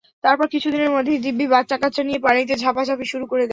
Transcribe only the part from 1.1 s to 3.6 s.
দিব্যি বাচ্চা কাচ্চা নিয়ে পানিতে ঝাঁপাঝাঁপি শুরু করে দেয়।